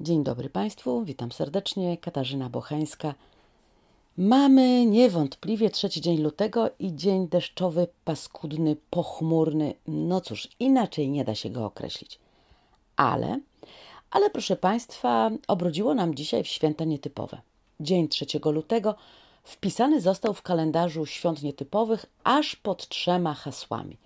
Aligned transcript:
Dzień 0.00 0.24
dobry 0.24 0.50
Państwu, 0.50 1.04
witam 1.04 1.32
serdecznie, 1.32 1.96
Katarzyna 1.96 2.48
Bochańska. 2.48 3.14
Mamy 4.16 4.86
niewątpliwie 4.86 5.70
trzeci 5.70 6.00
dzień 6.00 6.18
lutego 6.18 6.70
i 6.78 6.96
dzień 6.96 7.28
deszczowy, 7.28 7.86
paskudny, 8.04 8.76
pochmurny. 8.90 9.74
No 9.86 10.20
cóż, 10.20 10.48
inaczej 10.60 11.10
nie 11.10 11.24
da 11.24 11.34
się 11.34 11.50
go 11.50 11.64
określić. 11.64 12.18
Ale, 12.96 13.40
ale 14.10 14.30
proszę 14.30 14.56
Państwa, 14.56 15.30
obrodziło 15.48 15.94
nam 15.94 16.14
dzisiaj 16.14 16.44
w 16.44 16.48
święta 16.48 16.84
nietypowe. 16.84 17.40
Dzień 17.80 18.08
3 18.08 18.26
lutego 18.44 18.94
wpisany 19.42 20.00
został 20.00 20.34
w 20.34 20.42
kalendarzu 20.42 21.06
świąt 21.06 21.42
nietypowych 21.42 22.06
aż 22.24 22.56
pod 22.56 22.88
trzema 22.88 23.34
hasłami. 23.34 23.96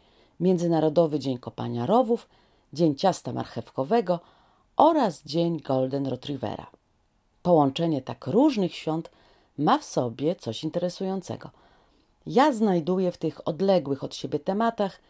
Międzynarodowy 0.41 1.19
Dzień 1.19 1.39
Kopania 1.39 1.87
Rowów, 1.87 2.29
Dzień 2.73 2.95
Ciasta 2.95 3.33
Marchewkowego– 3.33 4.21
oraz 4.77 5.23
Dzień 5.25 5.61
Golden 5.61 6.07
Retrievera. 6.07 6.67
Połączenie 7.43 8.03
tak 8.03 8.27
różnych 8.27 8.75
świąt 8.75 9.11
ma 9.59 9.79
w 9.79 9.85
sobie 9.85 10.37
coś 10.37 10.65
interesującego. 10.65 11.51
Ja 12.27 12.53
znajduję 12.53 13.13
w 13.13 13.19
tych 13.19 13.49
odległych 13.49 14.05
od 14.05 14.15
siebie 14.15 14.39
tematach 14.39 15.01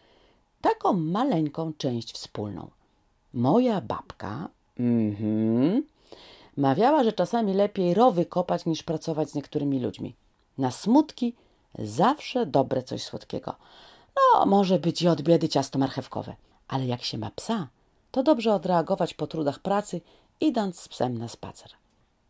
taką 0.61 0.93
maleńką 0.93 1.73
część 1.77 2.13
wspólną. 2.13 2.67
Moja 3.33 3.81
babka 3.81 4.49
mm 4.79 5.83
mawiała, 6.57 7.03
że 7.03 7.13
czasami 7.13 7.53
lepiej 7.53 7.93
rowy 7.93 8.25
kopać 8.25 8.65
niż 8.65 8.83
pracować 8.83 9.29
z 9.29 9.35
niektórymi 9.35 9.79
ludźmi. 9.79 10.15
Na 10.57 10.71
smutki 10.71 11.33
zawsze 11.79 12.45
dobre 12.45 12.83
coś 12.83 13.03
słodkiego. 13.03 13.55
No, 14.15 14.45
może 14.45 14.79
być 14.79 15.01
i 15.01 15.07
od 15.07 15.21
biedy 15.21 15.49
ciasto 15.49 15.79
marchewkowe, 15.79 16.35
ale 16.67 16.85
jak 16.85 17.03
się 17.03 17.17
ma 17.17 17.31
psa, 17.35 17.67
to 18.17 18.23
dobrze 18.23 18.53
odreagować 18.53 19.13
po 19.13 19.27
trudach 19.27 19.59
pracy, 19.59 20.01
idąc 20.39 20.79
z 20.79 20.87
psem 20.87 21.17
na 21.17 21.27
spacer. 21.27 21.71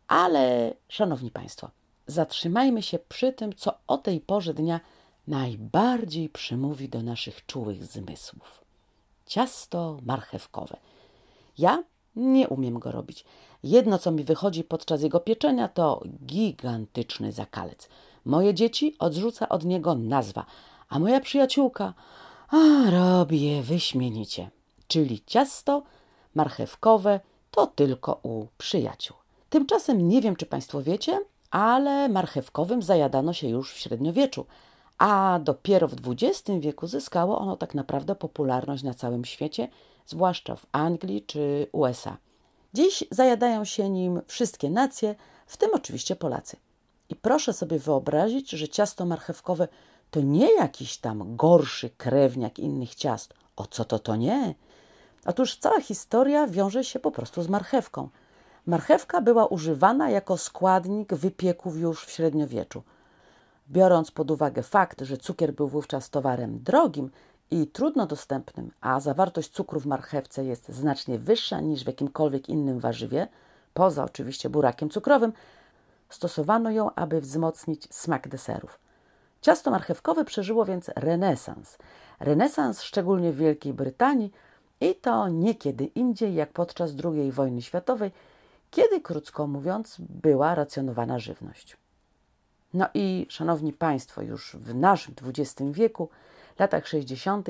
Ale, 0.08 0.74
szanowni 0.88 1.30
Państwo, 1.30 1.70
zatrzymajmy 2.06 2.82
się 2.82 2.98
przy 2.98 3.32
tym, 3.32 3.54
co 3.54 3.72
o 3.86 3.98
tej 3.98 4.20
porze 4.20 4.54
dnia 4.54 4.80
najbardziej 5.26 6.28
przymówi 6.28 6.88
do 6.88 7.02
naszych 7.02 7.46
czułych 7.46 7.84
zmysłów. 7.84 8.64
Ciasto 9.26 9.98
marchewkowe. 10.06 10.76
Ja 11.58 11.82
nie 12.16 12.48
umiem 12.48 12.78
go 12.78 12.92
robić. 12.92 13.24
Jedno, 13.62 13.98
co 13.98 14.10
mi 14.10 14.24
wychodzi 14.24 14.64
podczas 14.64 15.02
jego 15.02 15.20
pieczenia, 15.20 15.68
to 15.68 16.02
gigantyczny 16.26 17.32
zakalec. 17.32 17.88
Moje 18.24 18.54
dzieci 18.54 18.96
odrzuca 18.98 19.48
od 19.48 19.64
niego 19.64 19.94
nazwa, 19.94 20.46
a 20.88 20.98
moja 20.98 21.20
przyjaciółka 21.20 21.94
a, 22.48 22.90
robi 22.90 23.42
je 23.42 23.62
wyśmienicie 23.62 24.50
czyli 24.88 25.22
ciasto 25.26 25.82
marchewkowe 26.34 27.20
to 27.50 27.66
tylko 27.66 28.20
u 28.22 28.46
przyjaciół. 28.58 29.16
Tymczasem 29.50 30.08
nie 30.08 30.20
wiem, 30.20 30.36
czy 30.36 30.46
Państwo 30.46 30.82
wiecie, 30.82 31.20
ale 31.50 32.08
marchewkowym 32.08 32.82
zajadano 32.82 33.32
się 33.32 33.48
już 33.48 33.72
w 33.72 33.78
średniowieczu, 33.78 34.46
a 34.98 35.40
dopiero 35.42 35.88
w 35.88 35.94
XX 36.06 36.50
wieku 36.60 36.86
zyskało 36.86 37.38
ono 37.38 37.56
tak 37.56 37.74
naprawdę 37.74 38.14
popularność 38.14 38.82
na 38.82 38.94
całym 38.94 39.24
świecie, 39.24 39.68
zwłaszcza 40.06 40.56
w 40.56 40.66
Anglii 40.72 41.22
czy 41.22 41.66
USA. 41.72 42.16
Dziś 42.74 43.04
zajadają 43.10 43.64
się 43.64 43.90
nim 43.90 44.20
wszystkie 44.26 44.70
nacje, 44.70 45.14
w 45.46 45.56
tym 45.56 45.70
oczywiście 45.74 46.16
Polacy. 46.16 46.56
I 47.08 47.16
proszę 47.16 47.52
sobie 47.52 47.78
wyobrazić, 47.78 48.50
że 48.50 48.68
ciasto 48.68 49.06
marchewkowe 49.06 49.68
to 50.10 50.20
nie 50.20 50.54
jakiś 50.54 50.96
tam 50.96 51.36
gorszy 51.36 51.90
krewniak 51.90 52.58
innych 52.58 52.94
ciast. 52.94 53.34
O 53.56 53.66
co 53.66 53.84
to 53.84 53.98
to 53.98 54.16
nie? 54.16 54.54
Otóż 55.28 55.56
cała 55.56 55.80
historia 55.80 56.46
wiąże 56.46 56.84
się 56.84 56.98
po 56.98 57.10
prostu 57.10 57.42
z 57.42 57.48
marchewką. 57.48 58.08
Marchewka 58.66 59.20
była 59.20 59.46
używana 59.46 60.10
jako 60.10 60.36
składnik 60.36 61.14
wypieków 61.14 61.76
już 61.76 62.04
w 62.04 62.10
średniowieczu. 62.10 62.82
Biorąc 63.70 64.10
pod 64.10 64.30
uwagę 64.30 64.62
fakt, 64.62 65.00
że 65.00 65.16
cukier 65.16 65.54
był 65.54 65.68
wówczas 65.68 66.10
towarem 66.10 66.62
drogim 66.62 67.10
i 67.50 67.66
trudno 67.66 68.06
dostępnym, 68.06 68.70
a 68.80 69.00
zawartość 69.00 69.50
cukru 69.50 69.80
w 69.80 69.86
marchewce 69.86 70.44
jest 70.44 70.68
znacznie 70.68 71.18
wyższa 71.18 71.60
niż 71.60 71.84
w 71.84 71.86
jakimkolwiek 71.86 72.48
innym 72.48 72.80
warzywie, 72.80 73.28
poza 73.74 74.04
oczywiście 74.04 74.50
burakiem 74.50 74.90
cukrowym, 74.90 75.32
stosowano 76.08 76.70
ją, 76.70 76.94
aby 76.94 77.20
wzmocnić 77.20 77.94
smak 77.94 78.28
deserów. 78.28 78.78
Ciasto 79.40 79.70
marchewkowe 79.70 80.24
przeżyło 80.24 80.64
więc 80.64 80.90
renesans. 80.96 81.78
Renesans 82.20 82.82
szczególnie 82.82 83.32
w 83.32 83.36
Wielkiej 83.36 83.72
Brytanii– 83.72 84.32
i 84.80 84.94
to 84.94 85.28
nie 85.28 85.54
kiedy 85.54 85.84
indziej 85.84 86.34
jak 86.34 86.52
podczas 86.52 86.90
II 87.04 87.32
wojny 87.32 87.62
światowej, 87.62 88.10
kiedy, 88.70 89.00
krótko 89.00 89.46
mówiąc, 89.46 89.96
była 89.98 90.54
racjonowana 90.54 91.18
żywność. 91.18 91.76
No 92.74 92.88
i, 92.94 93.26
szanowni 93.28 93.72
Państwo, 93.72 94.22
już 94.22 94.56
w 94.56 94.74
naszym 94.74 95.14
XX 95.22 95.70
wieku, 95.70 96.08
latach 96.58 96.86
60., 96.88 97.48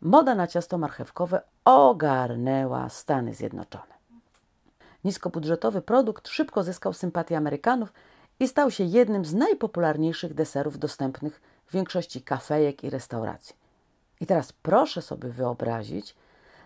moda 0.00 0.34
na 0.34 0.46
ciasto 0.46 0.78
marchewkowe 0.78 1.42
ogarnęła 1.64 2.88
Stany 2.88 3.34
Zjednoczone. 3.34 3.96
Niskobudżetowy 5.04 5.82
produkt 5.82 6.28
szybko 6.28 6.62
zyskał 6.62 6.92
sympatię 6.92 7.36
Amerykanów 7.36 7.92
i 8.40 8.48
stał 8.48 8.70
się 8.70 8.84
jednym 8.84 9.24
z 9.24 9.34
najpopularniejszych 9.34 10.34
deserów 10.34 10.78
dostępnych 10.78 11.40
w 11.66 11.72
większości 11.72 12.22
kafejek 12.22 12.84
i 12.84 12.90
restauracji. 12.90 13.56
I 14.20 14.26
teraz 14.26 14.52
proszę 14.52 15.02
sobie 15.02 15.28
wyobrazić, 15.28 16.14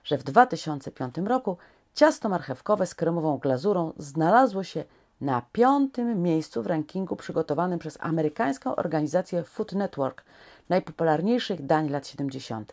że 0.05 0.19
w 0.19 0.23
2005 0.23 1.15
roku 1.19 1.57
ciasto 1.95 2.29
marchewkowe 2.29 2.87
z 2.87 2.95
kremową 2.95 3.39
glazurą 3.39 3.93
znalazło 3.99 4.65
się 4.65 4.85
na 5.21 5.43
piątym 5.53 6.23
miejscu 6.23 6.63
w 6.63 6.67
rankingu 6.67 7.17
przygotowanym 7.17 7.79
przez 7.79 7.99
amerykańską 8.01 8.77
organizację 8.77 9.43
Food 9.45 9.73
Network 9.73 10.25
najpopularniejszych 10.69 11.67
dań 11.67 11.89
lat 11.89 12.07
70. 12.07 12.73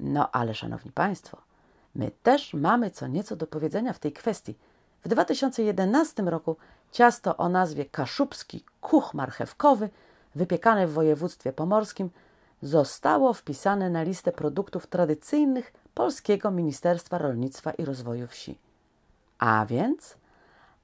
No 0.00 0.30
ale, 0.32 0.54
szanowni 0.54 0.92
Państwo, 0.92 1.38
my 1.94 2.10
też 2.22 2.54
mamy 2.54 2.90
co 2.90 3.06
nieco 3.06 3.36
do 3.36 3.46
powiedzenia 3.46 3.92
w 3.92 3.98
tej 3.98 4.12
kwestii. 4.12 4.54
W 5.04 5.08
2011 5.08 6.22
roku 6.22 6.56
ciasto 6.92 7.36
o 7.36 7.48
nazwie 7.48 7.84
kaszubski 7.84 8.64
kuch 8.80 9.14
marchewkowy, 9.14 9.90
wypiekane 10.34 10.86
w 10.86 10.92
województwie 10.92 11.52
pomorskim, 11.52 12.10
zostało 12.62 13.32
wpisane 13.32 13.90
na 13.90 14.02
listę 14.02 14.32
produktów 14.32 14.86
tradycyjnych 14.86 15.72
Polskiego 15.96 16.50
Ministerstwa 16.50 17.18
Rolnictwa 17.18 17.70
i 17.70 17.84
Rozwoju 17.84 18.26
Wsi. 18.26 18.58
A 19.38 19.66
więc, 19.66 20.16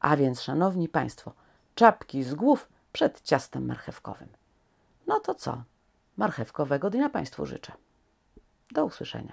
a 0.00 0.16
więc, 0.16 0.40
szanowni 0.40 0.88
Państwo, 0.88 1.32
czapki 1.74 2.22
z 2.22 2.34
głów 2.34 2.68
przed 2.92 3.20
ciastem 3.20 3.66
marchewkowym. 3.66 4.28
No 5.06 5.20
to 5.20 5.34
co? 5.34 5.62
Marchewkowego 6.16 6.90
dnia 6.90 7.08
Państwu 7.08 7.46
życzę. 7.46 7.72
Do 8.70 8.84
usłyszenia. 8.84 9.32